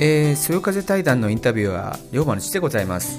[0.00, 3.18] えー、そよ風対談のインタビューは龍馬の父でございます。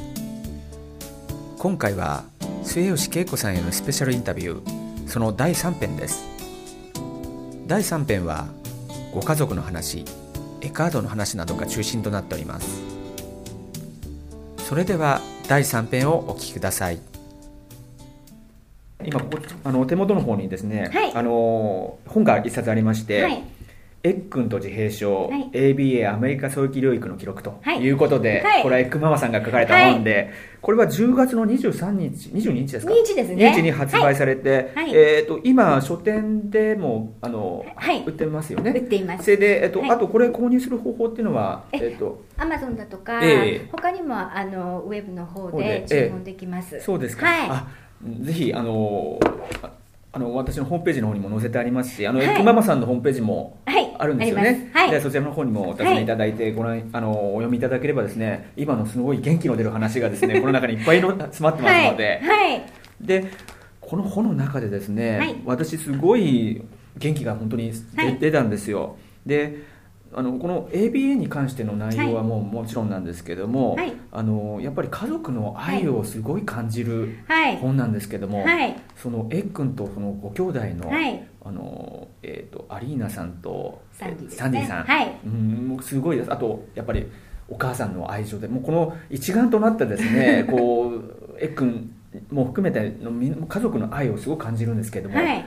[1.58, 2.24] 今回は
[2.63, 5.07] 末吉恵子さんへのスペシャルインタビュー。
[5.10, 6.23] その第3編です。
[7.68, 8.47] 第3編は
[9.13, 10.05] ご家族の話
[10.62, 12.82] エカードの話などが中心となっております。
[14.59, 15.19] それでは
[15.50, 17.00] 第3編をお聞きください。
[19.04, 21.14] 今ここあの手元の方にですね、はい。
[21.14, 23.59] あの本が一冊ありまして、はい
[24.02, 25.49] エックンと自閉症、はい。
[25.52, 27.81] ABA アメリカ早期療育の記録とはい。
[27.81, 28.63] いうことで、はい。
[28.63, 30.31] これはエックママさんが書かれた本で、
[30.62, 32.94] これは10月の23日22日ですか？
[32.94, 33.53] 日ですね。
[33.53, 34.95] 日に発売されて、はい。
[34.95, 38.03] えー、と今書店でもあの、はい。
[38.05, 39.23] 売ってますよ売っねています。
[39.25, 39.91] それで、えっとはい。
[39.91, 43.70] あとこれ購入する方法っていうのは、ええっとアマゾンだとか、ええ。
[43.72, 47.47] 他にもあのウェブの方方でで注文できます、そうですか、はい。
[47.50, 47.67] あ
[48.22, 49.20] ぜひあの
[50.12, 52.27] ああの私のホームページの方にも載せてありますしあの、はい。
[52.27, 53.95] エックママさんのホームページもはい。
[53.98, 54.86] あるんですよね、ます。
[54.86, 54.91] はい。
[54.91, 62.66] でそちらの方にもお尋ねいただいてご覧、あのお読みいただければですね今のすごい元気の出る話がですねこの中にいっぱいの詰まってますので、はい、はい
[63.02, 63.31] で
[63.81, 65.42] この本の中でですね、はい。
[65.45, 66.62] 私すごい
[66.97, 67.72] 元気が本当に
[68.19, 68.97] 出たんですよ。
[69.25, 69.64] で
[70.14, 73.94] あのこの ABA に関しての内容はもう、もちろんなんですけども、はい。
[74.12, 77.58] あのやっぱり家族の愛をすごい感じるはい。
[77.58, 78.76] 本なんですけども、はい。
[78.96, 81.28] そのエッくんとそのご兄弟の,、はい。
[81.46, 84.36] あのえー、とアリーナさんとサンディね。
[84.36, 85.20] サンディさん、はい。
[85.26, 86.34] うんすごいです。
[86.34, 87.06] あとやっぱり
[87.48, 91.92] お母さんの愛情でもうこの一丸となってですね こうエッくん
[92.32, 93.12] も含めての
[93.46, 95.46] 家族の愛をすごく感じるんですけども、はい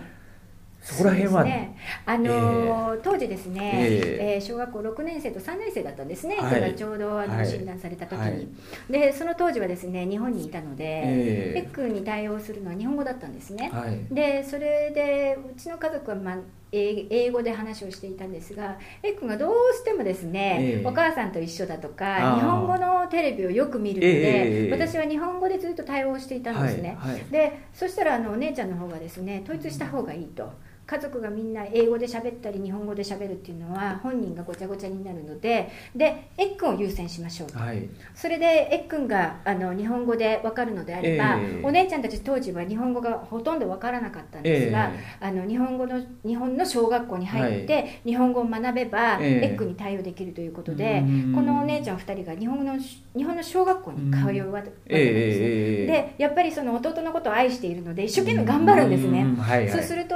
[0.83, 1.77] そこら辺は、ね。
[2.05, 4.39] あのー当時ですね、ええ。
[4.39, 6.61] ー小学校6年生と3年生だったんですね、はい。
[6.61, 7.47] がちょうどあの、はい。
[7.47, 8.49] 診断された時に、はい。
[8.91, 11.59] でその当時はですね日本にいたので、ええ。
[11.61, 14.15] エックに対応するのは日本語だったんですね、はい。
[14.15, 16.39] でそれでうちの家族は、まあ、
[16.73, 20.87] 英英語で話をしていたんですがエックがどうしてもですね、ええ。
[20.87, 22.35] お母さんと一緒だとあかー。
[22.37, 24.71] 日本語のテレビをよく見るので、ええ。
[24.71, 27.25] 私は日本語でずっと対応していたんですね、はいはい。
[27.31, 30.51] でそしたらあのお姉ちゃんの方がですね統一した方がいいと
[30.87, 37.59] 家族がみんな英語で喋ったり日本語で喋るっていうのは本人がごちゃごちゃになるのででエッくんを優先しましょうと。
[37.59, 37.89] はい。
[38.15, 41.61] それでエッくんがあの日本語で分かるのであれば、ええ。
[41.63, 49.47] お姉ちゃんたち当時は日本語がほとんど分からなかったんですが、あの日本語の日本の小学校に入って、日本語を学べば、ええ。
[49.47, 51.33] エッくんに対応できるということでうん。
[51.35, 55.81] このお姉ちゃん2人が日本の日本の小学校に通うわけなんですね、ええ。
[55.81, 55.87] ええ。
[55.87, 59.37] でやっぱりその弟のことを愛しているので一生懸命頑張るんですね、うん。
[59.37, 59.61] はい。
[59.61, 59.69] はい。
[59.69, 60.15] そうすると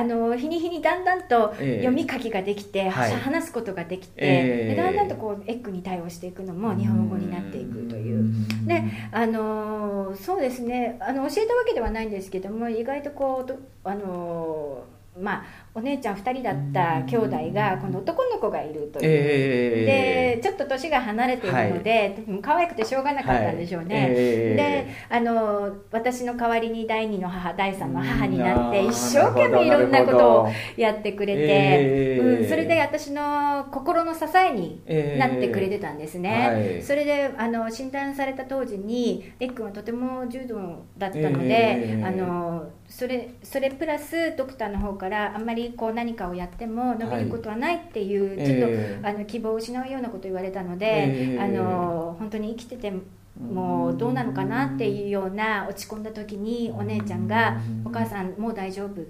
[0.00, 1.84] あの日に日にだんだんとええ。
[1.84, 3.12] 読み書きができて、はい。
[3.12, 4.74] 話すことができて、ええ。
[4.74, 8.18] でだんだんとこうエッグに対応していくのも日本語になっていくという。
[8.18, 8.66] ん。
[8.66, 10.96] であのーそうですね。
[11.00, 15.44] あの教えたわけではないんですけども意外とこうとあのーまあ
[15.74, 24.06] お姉ちゃん2人だった兄弟が今度男の子がいるという、ええでちょっと年が離れているので、もう可愛くてしょうがなかったんでしょうね、はい。
[24.10, 34.82] えであの私の代わりに第二の母第三の母になってうん一生懸命いろんなことをやってくれて、えーうん、それで私の心の支えに
[35.18, 36.82] なってくれてたんですね、はい。
[36.82, 40.56] それであの診断された当時にエッ君はとても重度
[40.98, 42.06] だったので、えー。
[42.06, 52.92] あのそれそれプラスドクターの方からあんまりこう何かをやっても伸びることはないっていう、ちょっと、えーあの希望を失うようなことを言われたので、えーあの本当に生きてて
[53.40, 59.00] もうどうなのかなっていうような落ち込んだ時にお姉ちゃんが「お母さんもう大丈夫」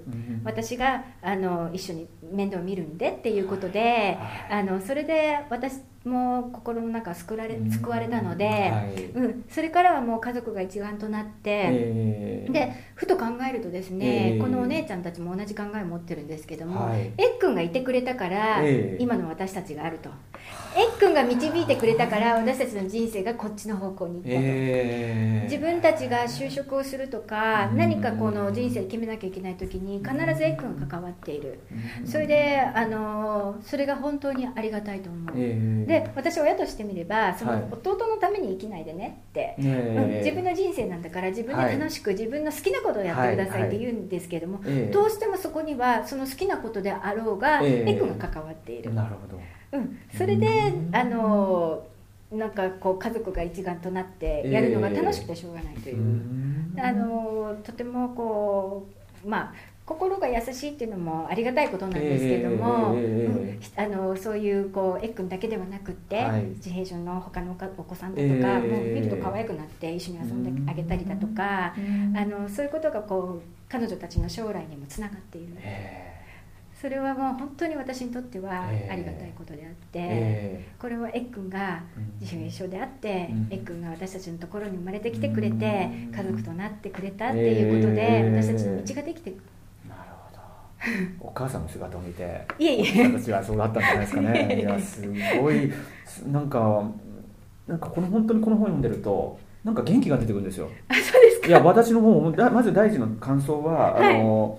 [0.45, 4.19] 私があの一緒に面倒見るんでっていうことで
[4.51, 9.05] あのそれで私も心の中救われ救われたので、はい。
[9.15, 17.13] うん、それからはもう家族が一丸となって、えーでふと考えるとですね、えーこのお姉ちゃんたちも同じ考えを持ってるんですけども、はい。
[17.19, 20.09] えっくんがいてくれたから、えー今の私たちがあると。
[20.75, 24.35] えっくんが導いてくれたから私たちの人生がこっちの方向に行ったと。
[24.37, 31.59] えー自分たちが就職をするとか何かこの人生で決めなきゃいけない時に必ずエッくんが関わっている。
[32.05, 35.35] それであのそれが本当にありがたいと思う。
[35.37, 37.61] えーで私親としてみればそはい。
[37.61, 44.93] の弟のために生きないでねって、ねうん自分の人生なんだから自分で楽しく自分の好きなことをやってくださいって言うんですけれども、ええ。
[44.93, 47.91] どうしてもそこにはその好きなことであろうが、ええ。
[47.91, 49.41] エッくんが関わっている、なるほど。
[49.73, 51.87] うん、それであの
[52.33, 55.97] なんかこう家族が一丸となってやるのが楽しくてしょうがないという、
[56.79, 58.87] あのとてもこ
[59.25, 59.55] うまあ
[59.91, 66.43] 心が優しいっていうのもありがたいことなんですけども、ええうんあのそういうこうエッくんだけではなくって、はい。
[66.45, 76.21] 自閉症の他のお子さんだとか、ええもう見ると可愛くなって一緒に遊んであげたりだとか、あのそういうことがこう彼女たちの将来にもつながっている、え
[76.81, 83.49] それはもう本当に私にとってはええありがたいことであって、えこれはエッくんがうん自主一緒であって、うん。
[83.51, 86.13] エッくんが私たちのところに生まれてきてくれて、うん。
[86.15, 88.43] 家族となってくれたっていうことで、ええ。
[88.43, 89.35] 私たちの道ができて
[91.21, 93.07] お母さんの姿を見ていえいえ。
[93.09, 94.59] 私はそうだったんじゃないですかね。
[94.61, 95.03] いやす
[95.41, 95.73] ごい
[96.31, 96.85] なんか
[97.67, 100.69] なんかこの本当にこの本読んでるとなんか元気が出てくるんですよ。
[100.89, 101.49] あそうですか？
[101.49, 104.21] いや私の方だまず第一の感想は、はい。
[104.21, 104.59] あの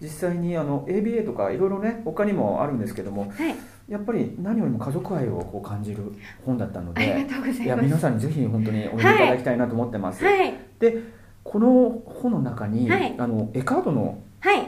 [0.00, 3.54] 実際にあの ABA とかいろいろね他にもあるんですけどもはい。
[3.88, 6.02] やっぱり何よりも家族愛をこう感じる
[6.46, 7.26] 本だったので
[7.62, 9.18] いや皆さんにぜひ本当にお読みい。
[9.18, 10.54] ただきたいなと思ってます、はい。
[10.78, 10.98] で
[11.44, 13.14] この本の中に、はい。
[13.18, 14.16] あのエカードのはい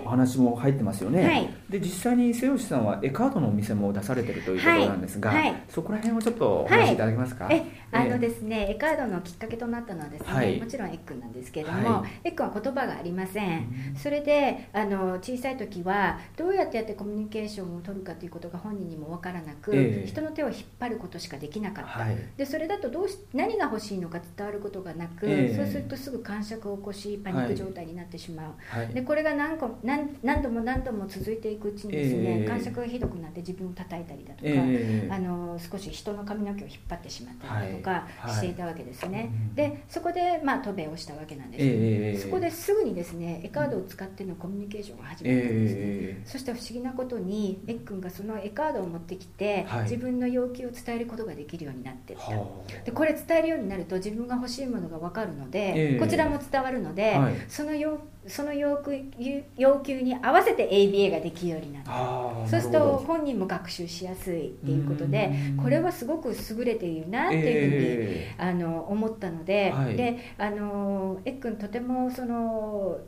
[0.05, 1.51] お話も入ってますよね、はい。
[1.69, 5.39] で実際に瀬吉さんはエカードのお店も出されてるということなんですが、はい。
[5.39, 10.61] はいそこら辺をちょっとお話しいただけますか、えあのえですね、エカードのきっかけとなったのはですね、はい。
[10.61, 12.29] もちろんエッくんなんですけれども、はい。
[12.29, 13.59] エッくんは言葉がありません、
[13.91, 13.97] うん。
[13.97, 20.07] それであの小さい時はどうやってやってコミュニケーションを取るかということが本人にも分からなく、ええ。
[20.07, 22.17] 人の手を引っ張ることしかできなかった、はい。
[22.37, 25.57] でそれだとどうし何が欲しいのか伝わることがなく、ええ。
[25.57, 28.89] そうするとすぐ感触を起こしパニック状態になってしまう、はい。
[28.89, 32.49] でこれが何個何何度も何度も続いていくうちにですね、ええ。
[32.49, 35.09] 感触がひどくなって自分を叩いたりだとか、ええ。
[35.11, 37.97] あの少し人の髪の毛を引っ張ってしまったりだとかは
[38.27, 38.35] いはい。
[38.35, 49.83] していたわけですね、うんでそこでまあ渡米をしたわけなんです、ええそこですぐにですねエカードを使ってのコミュニケーションが始まったんですね、えそして不思議なことにエッくんがそのエカードを持ってきて、はい。
[49.85, 52.47] 自分の要求を伝えることができるようになっていった、は
[52.85, 55.99] でこれ伝えるようになると自分が欲しいものが分かるので、ええ。
[55.99, 57.35] こちらも伝わるので、はい。
[57.49, 61.91] その要その要求要求に合わせて ABA ができるようになった。
[61.93, 65.63] あそうすると本人も学習しやすいっていうことでうん。
[65.63, 67.85] これはすごく優れているなっていうふうに、
[68.19, 69.97] えあの思ったので、はい。
[69.97, 72.99] であのエッくんとてもその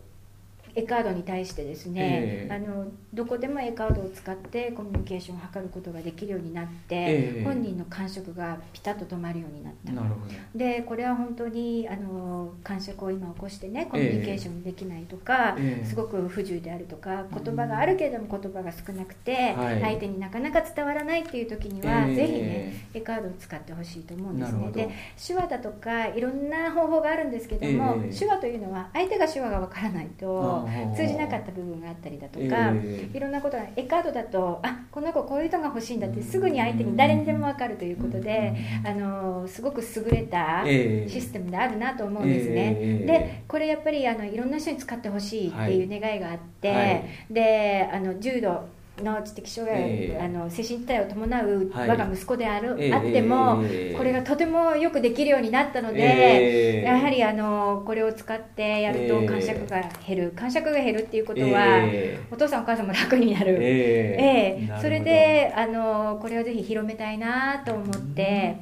[0.77, 2.55] エカードに対してですね、ええ。
[2.55, 7.45] あのどこでもエカードを使ってコミュニケーションを図ることができるようになって、ええ。
[7.45, 9.93] 本人の感触がピタッと止まるようになった。
[9.93, 10.33] なるほど。
[10.55, 15.87] でこれは本当にあの感触を今起こしてねコミュニケーションできないとか、ええ。
[15.87, 19.81] すごく不自由であるとか言葉があるけれども言葉が少なくて、はい。
[19.81, 22.17] 相手になかなか伝わらないっていう時には、ええ。
[22.17, 24.71] ぜひねエカードを使ってほしいと思うんですね。
[24.73, 24.91] で
[25.27, 28.19] 手話だとかいろんな方法があるんですけども、ええ。
[28.19, 33.17] 手話というのは相手が手話がわからないと通じなかった部分があったりだとか、ええ。
[33.17, 38.55] いろんなことがエカードだとあこの子こういう人が欲しいんだってすぐに相手に誰にでも分かるということで、
[38.85, 41.09] あのすごく優れたええ。
[41.09, 42.77] システムであるなと思うんですね。
[42.79, 43.07] ええ。
[43.07, 47.05] でこれやっぱりあのいろんな人に使ってほしいっていう願いがあって、はい。
[47.31, 48.65] であの重度
[49.03, 50.21] の知的障害、ええ。
[50.23, 51.89] あの精神体を伴うはい。
[51.89, 53.97] 我が息子である、ええあっても、ええ。
[53.97, 56.83] これがとてもよくできるようになったので、ええ。
[56.85, 63.59] やはりあのこれを使ってやるとええ感触が減る、感触が減るっていうことは、えお父さんお母さんも楽になる。
[63.61, 64.79] ええ。
[64.81, 68.57] それであのこれをぜひ広めたいなと思って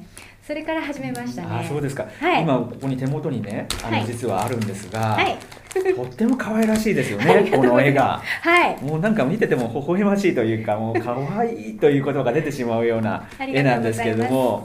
[0.45, 1.47] それから始めましたね。
[1.49, 2.43] あそうですか、はい。
[2.43, 4.05] 今ここに手元にねあの、はい。
[4.05, 5.37] 実はあるんですが、はい。
[5.95, 8.21] とっても可愛らしいですよね この絵が。
[8.41, 8.79] はい。
[8.83, 14.63] もうなんか見てても微笑ましいというかもう可愛いという言葉が出てしまうような絵なんですけれども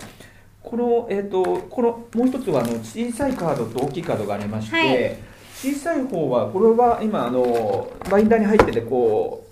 [0.62, 5.16] この,、えー、とこのもう一つはあの小さいカードと大きいカードがありまして、はい。
[5.54, 9.49] 小さい方はこれは今あのバインダーに入っててこう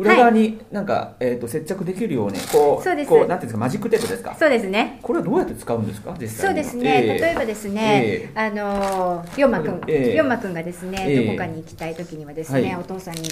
[0.00, 3.08] 裏側になんか、えー、と接着できるようにこうそうです。
[3.08, 4.34] こうなんていうんですかマジックテープですか？
[4.38, 4.98] そうですね。
[5.02, 7.18] これはどうやって使うんですか実際そうにですね、ええ。
[7.18, 10.14] 例えばですね、えあの龍馬くん、ええ。
[10.14, 11.24] 龍馬くんがですね、ええ。
[11.26, 12.76] どこかに行きたい時にはですね、はい。
[12.76, 13.28] お父さんに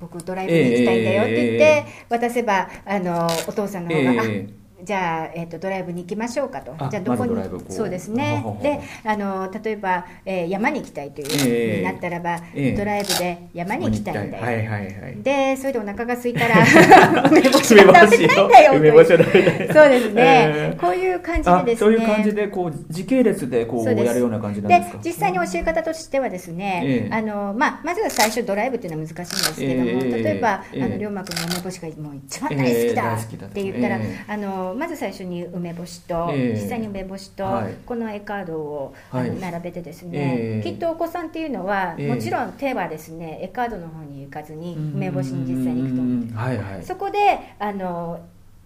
[0.00, 6.74] 僕ドライブに行きたいんだよって言って、渡せばあのお父さんの方が、えあじゃあ、えー、とドライブに行きましょうかと。
[6.78, 7.34] あじゃあどこに？
[7.34, 8.44] まそうですね。
[8.62, 16.56] であの例えば、えー山に行きたいというになったらば、ええドライブで山に行きたいんだよ、はいはいはいでそれでお腹が空いたら
[17.30, 21.90] 梅干しが食べたいんだよ梅 そうですね、ええこういう感じあでですね。
[21.90, 24.98] そういう感じでこう時系列でこうやるような感じなんでですか？
[25.04, 32.94] 実際に教え方としてはですね、ええあのまあ、まずは最初ドライブっていうのは難しいんですけども、ええ例えば、ええあの龍馬君の梅干しがもう一番大好き
[33.36, 36.52] だって言ったら、ええあのまず最初に梅干しと、ええ。
[36.54, 37.74] 実際に梅干しと、はい。
[37.86, 39.38] この絵カードを、はい。
[39.38, 40.70] 並べてですね、ええ。
[40.70, 42.08] きっとお子さんっていうのは、ええ。
[42.08, 46.14] もちろん手はですね絵カードの方に行かずに梅干しに実際に行くと思う。
[46.14, 46.82] うんはいはい。
[46.82, 47.18] そこで
[47.58, 48.20] あの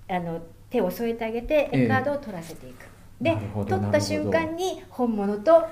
[0.08, 1.84] あの手を添えてあげてええ。
[1.84, 2.86] 絵カードを取らせていく、
[3.20, 3.36] で
[3.68, 5.66] 取った瞬間に本物と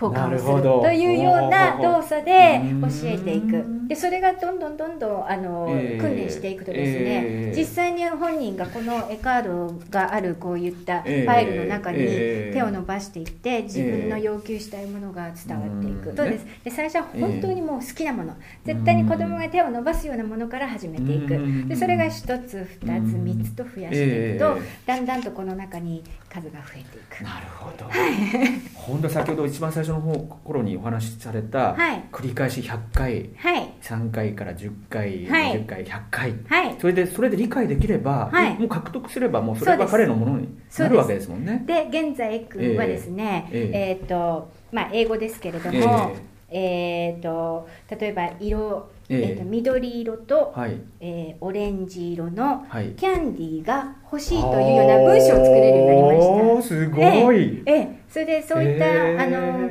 [0.00, 3.56] 交換をするというような動作で教えていく。
[3.56, 6.00] うんでそれがどんどんどんどんあの、ええ。
[6.00, 7.54] 訓練していくとですね、ええ。
[7.54, 11.24] 実際に本人がこの絵カードがあるこういったフえ。
[11.24, 12.50] えァイルの中にええ。
[12.52, 16.16] 手を伸ばしていって自分の要求したいものが伝わっていく、うん。
[16.16, 16.46] そうです。
[16.64, 18.34] で最初は本当にもう好きなもの、
[18.64, 21.68] 絶対に子供が手を伸ばすようなものから始めていく、うん。
[21.68, 27.22] でそれが1つ2つ3つと増やしていくと、ええだんだんとこの中に数が増えていく。
[27.22, 27.84] なるほど。
[28.74, 32.04] 本当先ほど一番最初の方頃にお話しされた、はい。
[32.12, 33.70] 繰り返し100回はい。
[33.80, 35.60] 3回から10回、はい。
[35.60, 36.34] 20回100回。
[36.46, 36.76] はい。
[36.80, 38.58] それでそれで理解できれば、はい。
[38.58, 40.48] もう獲得すればもうそれが彼のものに
[40.78, 41.64] なるわけですもんね。
[41.66, 43.98] で現在君はですね、ええ。
[44.00, 46.12] えーとまあ、英語ですけれども、
[46.50, 49.22] えーと例えば色、ええ。
[49.32, 50.80] えーと緑色と、はい。
[51.00, 52.90] えーオレンジ色のはい。
[52.90, 56.24] キャンディーが欲しいというような文章を作れるようになりました。
[56.24, 57.98] おーすごい、ええ。
[58.08, 59.70] それでそういった、ええあの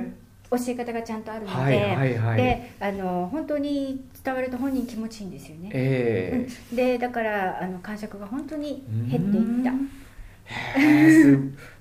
[0.52, 2.38] 教え方がちゃんとあるので,、はいはいはい。
[2.38, 5.72] であの本当に伝わると本人気持ちいいんですよね。
[5.74, 6.76] えうん。
[6.76, 9.72] でだからあの感触が本当に減っていった。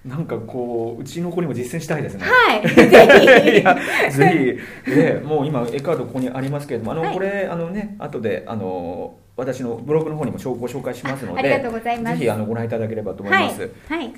[0.05, 2.25] なんかこううちの子にも実践したいですね。
[2.25, 3.79] はい、ぜいや
[4.11, 7.15] ぜひ、ええもう今絵カードここにありますけれどもあの、はい。
[7.15, 12.19] これあのね後であの私のブログの方にもご紹介しますのでありがとうございます。
[12.19, 13.29] ぜひあのご覧いただければとひ。
[13.29, 14.15] 思います、はい、はい、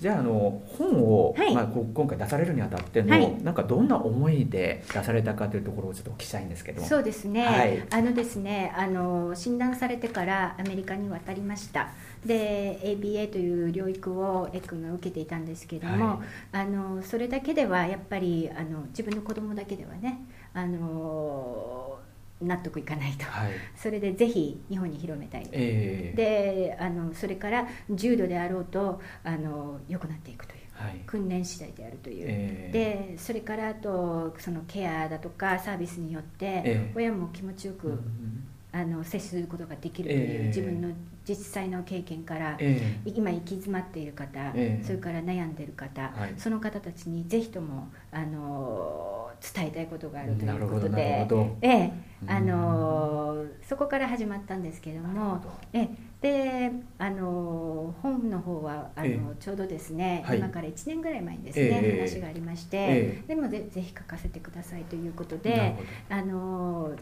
[0.00, 1.54] じゃああの本を、はい。
[1.54, 3.42] まあ、今回出されるにあたっての、はい。
[3.42, 6.80] なんかどんな思いで出されたかというところをちょっとお聞きしたいんですけど。
[6.80, 7.86] もそうですね、はい。
[7.90, 11.90] あのですねあの診断されてからアメリカに渡りました。
[12.24, 16.18] で ABA という療育をエッ君が受けていたんですけども、はい。
[16.52, 20.20] あのそれだけではやっぱりあの自分の子供だけではね
[20.52, 21.95] あの
[22.40, 23.24] 納得いかないと。
[23.24, 23.50] はい。
[23.76, 25.48] それでぜひ日本に広めたい。
[25.52, 26.16] ええ。
[26.16, 31.00] であのそれから重度であろうとあの良くなっていくというはい。
[31.06, 33.12] 訓練次第であるという、ええ。
[33.14, 36.92] でそれからあとそのケアだとかサービスによってええ。
[36.94, 40.46] 親も気持ちよく、うんあの接することができるという、ええ。
[40.48, 40.90] 自分の
[41.26, 43.10] 実際の経験から、ええ。
[43.10, 44.84] 今行き詰まっている方、ええ。
[44.84, 46.34] それから悩んでいる方、はい。
[46.36, 51.26] その方たちにぜひともあの伝えたいことがあるということで。
[51.62, 51.92] ええ。
[52.22, 52.30] うん。
[52.30, 55.40] あのそこから始まったんですけども。
[55.72, 55.88] ええ。
[56.20, 60.38] であの本の方はあの、えちょうどですね、はい。
[60.38, 65.76] 今から1年ぐらい前にですね、ええ話がありまして、えでもぜぜひ書かせてくださいということで
[66.08, 66.92] あの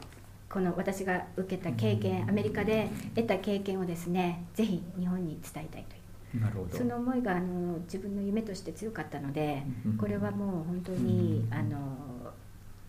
[0.51, 6.41] この私が受けた経験アメリカで得た経験をですねぜひ日本に伝えたいという。
[6.41, 6.77] なるほど。
[6.77, 9.97] その思いがあの自分の夢として強かったのでうん。
[9.97, 11.55] これはもう本当にうん。
[11.55, 12.14] あの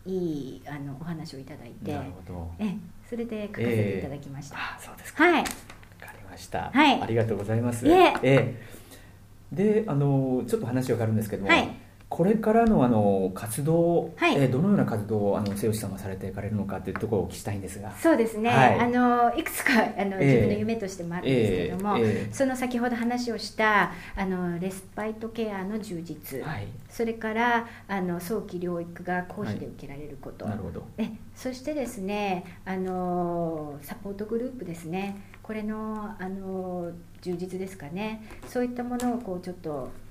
[0.05, 1.91] いいあのお話をいただいて。
[1.91, 2.51] なるほど。
[2.59, 2.75] え
[3.09, 5.25] それで書かせていただきました、あそうですか。
[5.25, 5.33] はい。
[5.41, 7.01] わかりました、はい。
[7.01, 7.87] ありがとうございます。
[7.87, 7.95] いえ。
[7.95, 8.55] ええ。
[9.51, 14.35] であのちょっと話が変わるんですけども、はいこれからのあの活動、はい。
[14.35, 17.91] えーどのような活動をあの瀬吉さんがされていかれるのかというところをお聞きしたいんですが。
[17.97, 18.79] そうですね、はい。
[18.79, 20.25] あのいくつかあの、ええ。
[20.25, 22.33] 自分の夢としてもあるんですけれども、ええええ。
[22.33, 26.67] その先ほど話をしたあのレスパイトケアの充実、はい。
[26.89, 30.85] それからあの早期療育が公費で受けられること、なるほど。
[30.97, 35.17] えそしてですねあのサポートグループですね。
[35.41, 38.23] これのあの充実ですかね。
[38.47, 40.04] そういったものをこうちょっとええ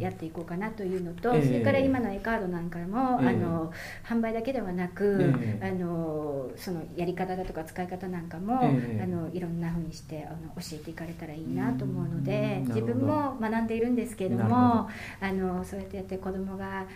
[0.00, 1.46] やっていこうかなというのと、ええ。
[1.46, 3.28] それから今の e カードなんかも、ええ。
[3.28, 3.72] あの
[4.04, 5.68] 販売だけではなく、ええ。
[5.68, 9.02] あのそのやり方だとか使い方なんかも、ええ。
[9.02, 12.24] あのいろんなふうにしてあの教えていかれたらいいなと思うのうん。
[12.24, 14.88] で自分も学んでいるんですけれども
[15.20, 16.86] あのそうやってやって子供が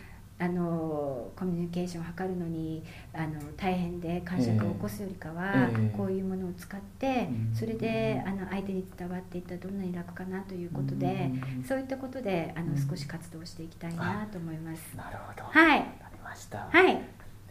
[0.41, 5.97] あのコミュニケーションを図るのにあの大変で感触を起こすよりかは、ええ。
[5.97, 7.55] こういうものを使ってうん。
[7.55, 11.31] それであの相手に伝わっていったらどんなに楽かなということで。
[11.59, 11.65] うん。
[11.65, 12.89] そういったことであのうん。
[12.89, 14.97] 少し活動していきたいなと思います。
[14.97, 15.45] なるほど。
[15.45, 15.79] はい。
[15.81, 16.69] わかりました。
[16.71, 17.01] はい、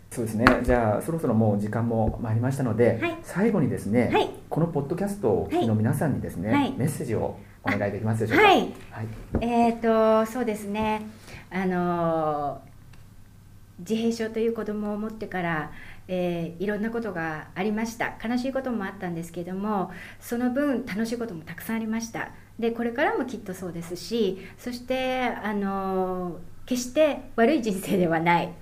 [0.10, 0.46] そうですね。
[0.64, 3.18] じゃあそろそろもう時間も参りましたので、はい。
[3.24, 4.30] 最後にですね、はい。
[4.50, 6.74] このポッドキャストをの皆さんにですね、はい。
[6.78, 8.44] メッセージをお願いできますでしょうか？
[8.44, 8.60] はい、
[8.92, 9.08] はい。
[9.42, 11.02] えっ、とそうですね。
[11.52, 12.62] あの
[13.80, 15.72] 自閉症という子供を持ってから、
[16.08, 18.16] えーいろんなことがありました。
[18.24, 22.32] 悲しいこともあったんですけどもその分楽しいこともたくさんありました。
[22.60, 28.54] でこれからもきっとそうですしそしてあの決して悪い人生ではない。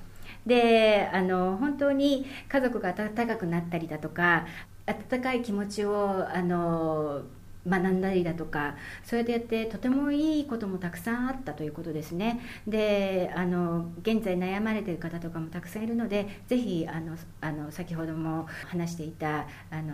[0.45, 4.45] であの本当に家族が温かくなったりだとか
[4.85, 7.23] 温かい気持ちをあの
[7.67, 12.39] 学んだりだとかそうやってやってとてもいいこともたくさんあったということですね。
[12.67, 19.93] であの現在悩まれてる方とかもたくさんいるのでぜひあのあの先ほども話していたあの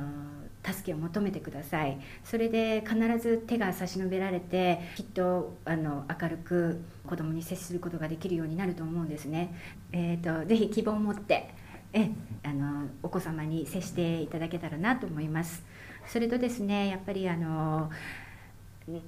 [0.63, 1.99] 助けを求めてください。
[2.23, 9.55] それで必ず手が差し伸べられてきっとあの明るく子供に接することができるようになると思うんですね、
[9.91, 11.53] えーと、ぜひ希望を持って
[11.93, 12.09] え
[12.43, 15.63] あのお子様に接していただけたらなと思います。
[16.07, 17.89] それとですねやっぱりあの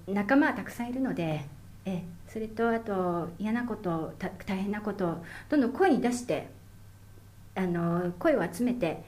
[0.08, 1.46] 仲間はたくさんいるので
[1.86, 6.48] えそれとあと嫌なこと大変なことどんどん声に出して
[7.56, 9.04] あの声を集めて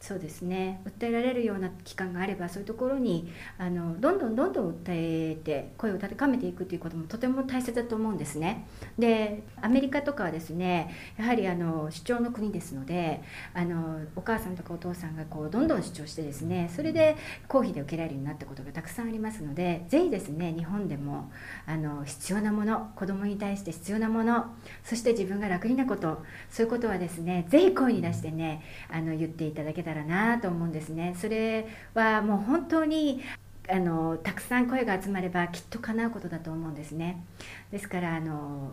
[0.00, 0.80] そうですね。
[0.84, 8.66] 訴えられるような機関があればそういうところにあのどんどんどんどん訴えて声を高めていくということもとても大切だと思うんですね。
[8.96, 17.16] でアメリカとかはですねやはりあの主張の国ですのであのお母さんとかお父さんがこうどんどん主張してですねそれで
[17.48, 21.30] 公費で受けられるようになったことがたくさんありますのでぜひですね日本でも
[21.66, 24.46] あの必要なもの子供に対して必要なもの
[24.84, 31.14] そして自分が楽になことそういうことはですねぜひ声に出してねあの言っていただけたらたらなと思うんですね。
[31.18, 33.22] それはもう本当に
[33.70, 37.24] あのたくさん声が集まればきっと叶うことだと思うんですね。
[37.70, 38.72] ですからあの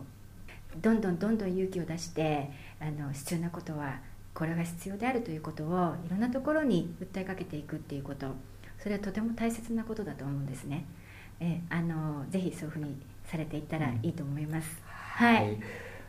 [0.80, 4.00] どんどんどんどん勇気を出してあの必要なことは
[4.34, 8.34] これが必要であるということをいろんなところに訴えかけていくっていうこと。
[8.78, 10.84] それはとても大切なことだと思うんですね。
[11.40, 14.82] えあのぜひそういうふうにされていったらいいと思います、
[15.20, 15.58] うん、はい、はい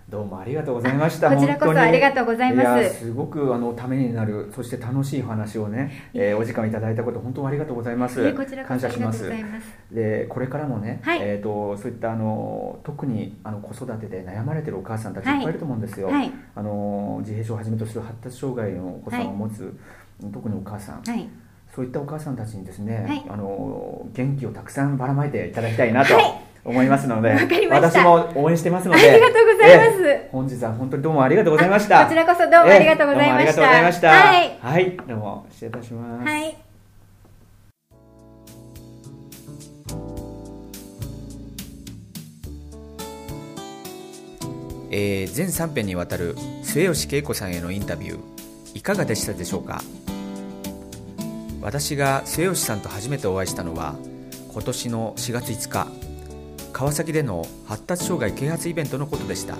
[0.09, 1.35] どうもありがとうございました。
[1.35, 2.99] こちらこそありがとうございます。
[2.99, 8.23] すごくあのためになる、そして楽しい話をね、えー、お時間いただいたこと本当にありがとうございます。
[8.65, 9.29] 感謝します。
[9.91, 16.07] でこれからもね、はい、えっ、ー、とそういったあの特にあの子育てで悩まれてるお母さんたちいっぱいいると思うんですよ。
[16.07, 19.69] はい、あの自閉症をはじめとする発達障害のお子さんを持つ、は
[20.29, 21.03] い、特にお母さん。
[21.75, 26.46] そういったお母さんたちにですね、あの元気をたくさんばらまいていただきたいなと。
[26.67, 27.33] 思いますので
[27.69, 30.27] 私も応援してますのでありがとうございます。
[30.33, 32.03] 本日は本当にどうもありがとうございました。
[32.03, 33.39] こちらこそどうもありがとうございました。
[33.39, 34.09] ありがとうございました。
[34.09, 36.25] はい、はい、どうも失礼いたします。
[36.27, 36.57] はい。
[44.89, 48.19] えー、全3編にわたる末吉恵子さんへのインタビュー
[48.73, 49.81] いかがでしたでしょうか？
[51.61, 53.95] 私が末吉さんと初めてお会いしたのは
[54.53, 55.87] 今年の4月5日
[56.77, 59.57] 川崎での発達障害啓発イベントのことでした。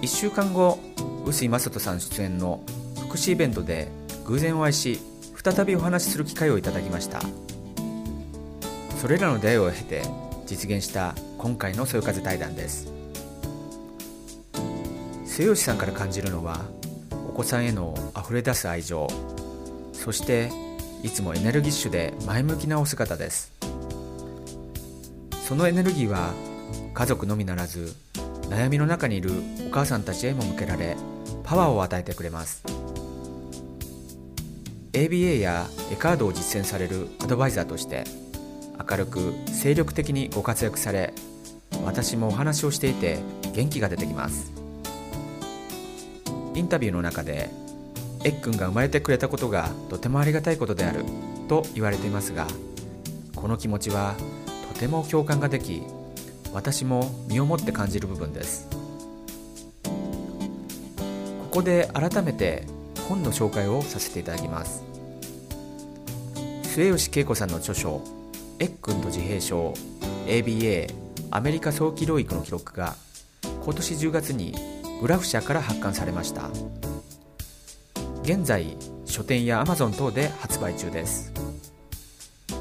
[0.00, 0.80] 1週間後
[1.24, 2.60] 臼井正人さん出演の
[3.06, 3.86] 福祉イベントで
[4.24, 4.98] 偶然お会いし
[5.36, 7.20] 再びお話しする機会をいただきました。
[9.00, 10.02] それらの出会いを経て
[10.46, 12.92] 実現した今回の「そよ風対談」です。
[15.26, 16.62] 末吉さんから感じるのは
[17.28, 19.06] お子さんへのあふれ出す愛情
[19.92, 20.50] そして
[21.04, 23.51] いつもエネルギッシュで前向きなお姿です。
[25.52, 26.32] そのエネルギーは
[26.94, 27.94] 家族のみならず
[28.48, 29.32] 悩みの中にいる
[29.68, 30.96] お母さんたちへも向けられ
[31.44, 32.64] パワーを与えてくれます。
[34.94, 38.04] ABA やエカードを実践されるアドバイザーとして
[38.90, 41.12] 明るく精力的にご活躍され
[41.84, 43.18] 私もお話をしていて
[43.52, 44.50] 元気が出てきます。
[46.54, 47.50] インタビューの中で
[48.24, 51.04] エッくんが生まれてくれたことがとてもありがたいことである
[51.46, 52.46] と言われていますが
[53.36, 54.16] この気持ちは
[54.82, 55.84] ても共感ができ
[56.52, 58.68] 私も身をもって感じる部分です。
[59.84, 62.64] ここで改めて
[63.08, 64.82] 本の紹介をさせていただきます。
[66.64, 68.00] 末吉恵子さんの著書
[68.58, 69.72] 「エッくんと自閉症
[70.26, 70.92] ABA
[71.30, 72.96] アメリカ早期療育の記録」が
[73.64, 74.54] 今年10月に
[75.00, 76.50] グラフ社から発刊されました。
[78.24, 81.32] 現在書店やアマゾン等で発売中です。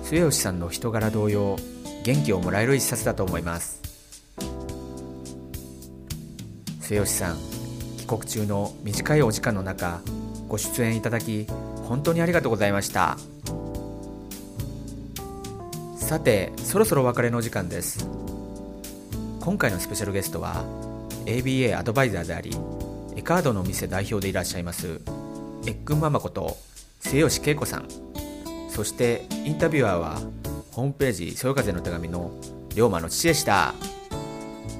[0.03, 1.55] 末吉さんの人柄同様
[2.03, 3.81] 元気をもらえる一冊だと思います。
[6.81, 7.37] 末吉さん
[7.97, 10.01] 帰国中の短いお時間の中
[10.49, 11.47] ご出演いただき
[11.85, 13.17] 本当にありがとうございました。
[15.95, 18.05] さてそろそろお別れの時間です。
[19.39, 20.65] 今回のスペシャルゲストは
[21.25, 22.51] ABA アドバイザーであり
[23.15, 24.99] エカードの店代表でいらっしゃいます
[25.65, 26.57] エッグママこと
[26.99, 27.87] 末吉恵子さん。
[28.69, 30.21] そしてインタビュアーは
[30.71, 32.31] ホームページ「そよ風の手紙」の
[32.73, 33.73] 龍馬の父でした。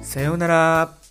[0.02, 1.01] さようなら。